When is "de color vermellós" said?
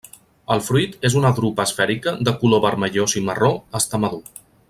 2.29-3.17